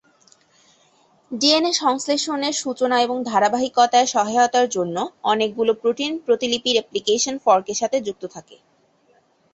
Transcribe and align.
DNA 1.31 1.73
সংশ্লেষণের 1.81 2.53
সূচনা 2.53 2.97
এবং 3.01 3.17
ধারাবাহিকতায় 3.23 4.07
সহায়তার 4.07 4.67
জন্য 4.69 4.95
অনেকগুলো 5.23 5.71
প্রোটিন 5.81 6.11
প্রতিলিপি 6.25 6.69
রেপ্লিকেশন 6.71 7.35
ফর্ক 7.45 7.65
এর 7.69 7.77
সাথে 7.81 7.97
যুক্ত 8.07 8.23
থাকে। 8.35 8.55